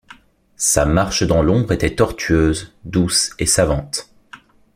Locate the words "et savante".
3.37-4.09